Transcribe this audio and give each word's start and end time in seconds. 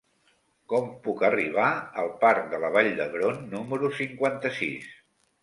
Com 0.71 0.87
puc 1.07 1.19
arribar 1.29 1.65
al 2.05 2.09
parc 2.23 2.49
de 2.55 2.61
la 2.65 2.73
Vall 2.77 2.91
d'Hebron 3.01 3.39
número 3.53 3.93
cinquanta-sis? 4.01 4.91